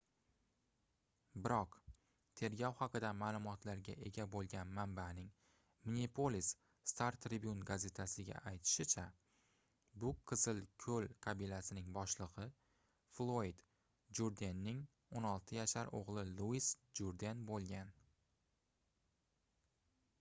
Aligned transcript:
biroq 1.47 1.75
tergov 2.39 2.77
haqida 2.77 3.09
maʼlumotlarga 3.17 3.93
ega 4.09 4.23
boʻlgan 4.35 4.71
manbaning 4.77 5.27
minneapolis 5.89 6.49
star-tribune 6.91 7.61
gazetasiga 7.71 8.41
aytishicha 8.53 9.05
bu 10.05 10.13
qizil 10.31 10.63
koʻl 10.85 11.07
qabilasining 11.27 11.93
boshligʻi 11.99 12.49
floyd 13.19 13.63
jurdenning 14.21 14.83
16 15.23 15.57
yashar 15.59 15.95
oʻgʻli 16.01 16.25
luis 16.41 16.73
jurden 17.03 17.45
boʻlgan 17.53 17.93